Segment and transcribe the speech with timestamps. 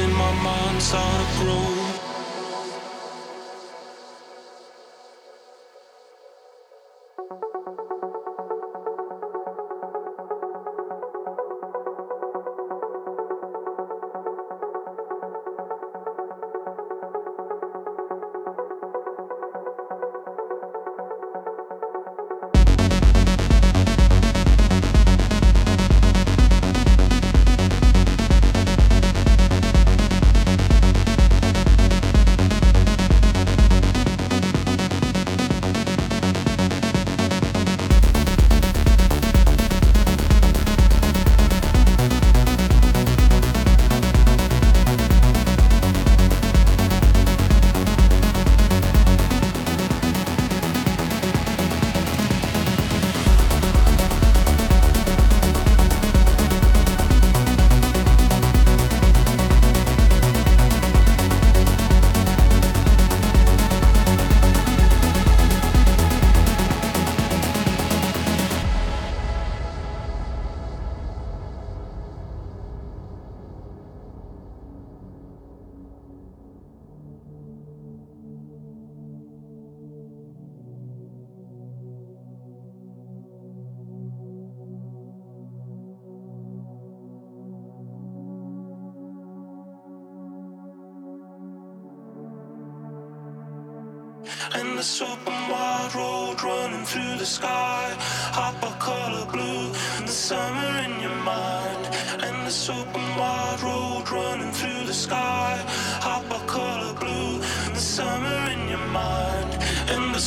[0.00, 1.83] in my mind saw the growth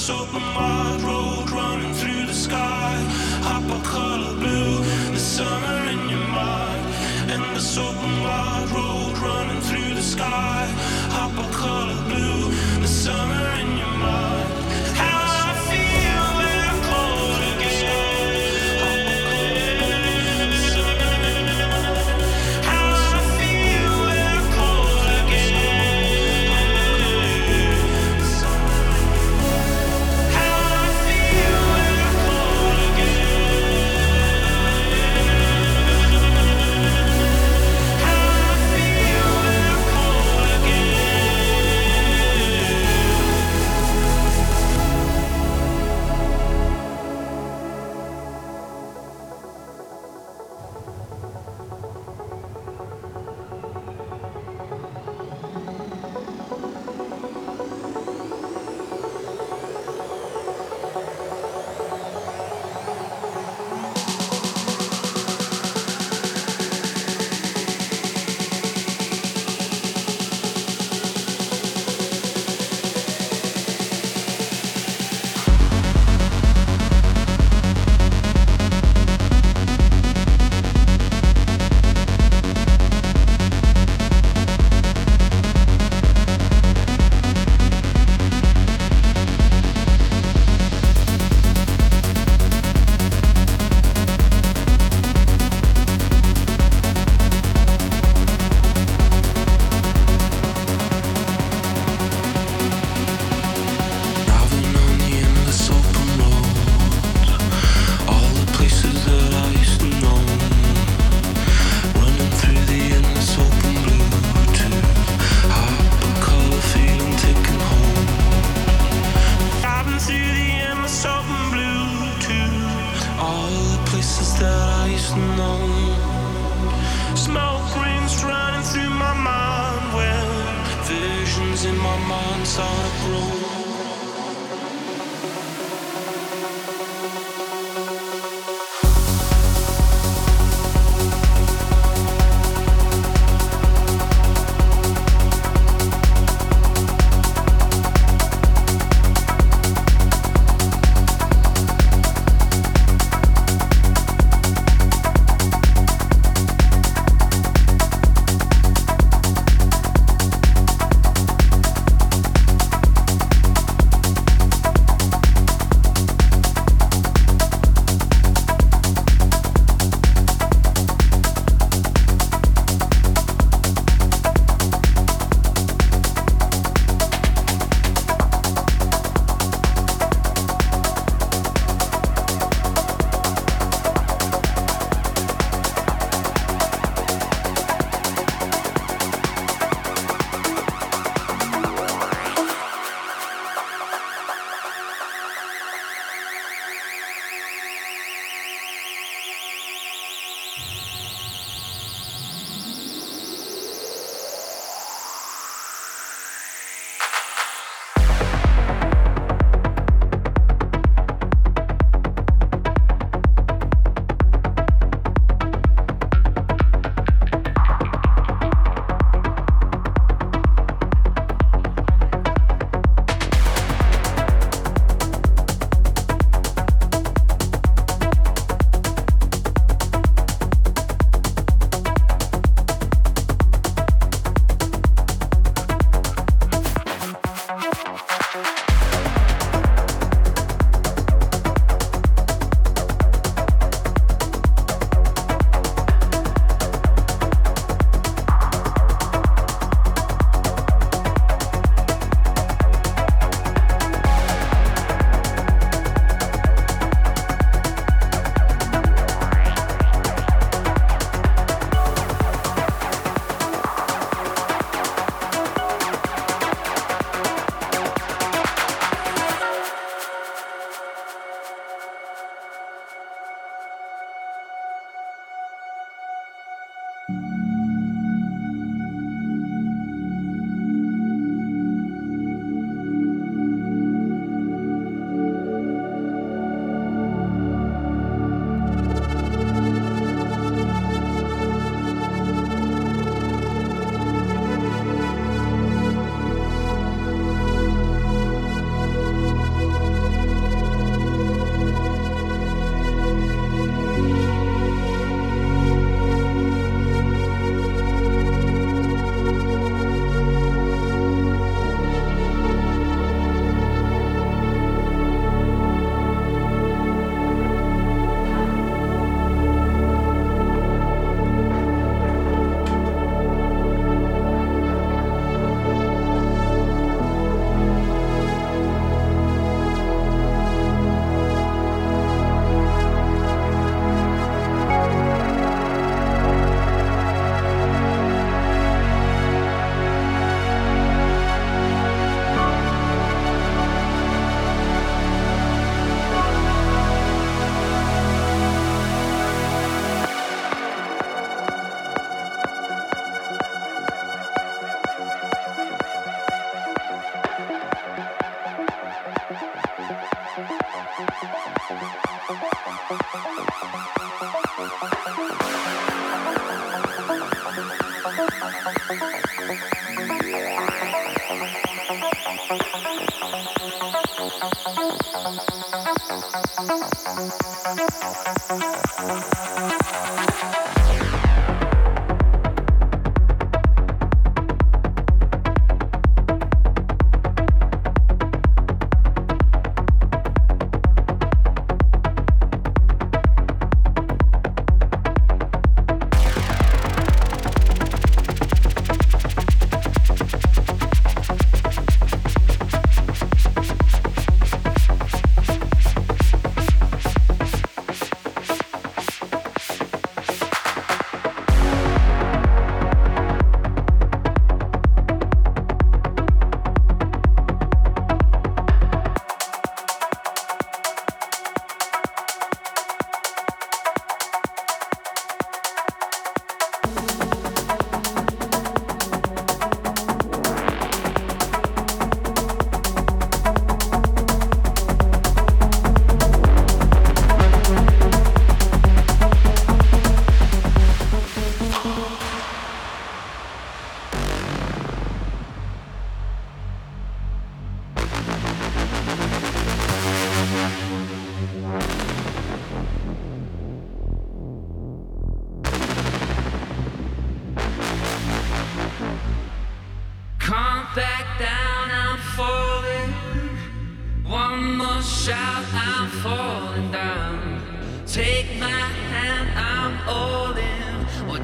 [0.08, 2.95] Endless open wide road running through the sky.
[3.41, 4.82] Hot color blue,
[5.12, 6.86] the summer in your mind.
[7.30, 10.66] And Endless open wide road running through the sky.
[11.12, 11.87] Hot color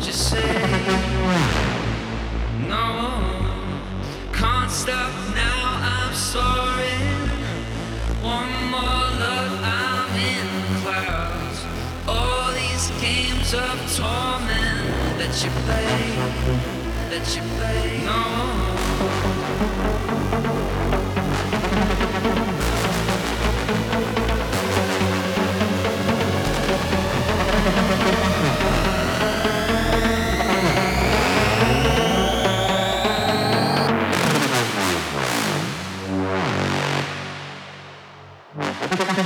[0.05, 0.41] you say?
[2.67, 2.85] No,
[4.33, 5.79] can't stop now.
[5.81, 6.99] I'm sorry.
[8.21, 10.47] One more love, I'm in.
[12.07, 15.95] All these games of torment that you play,
[17.09, 18.01] that you play.
[18.03, 18.21] No.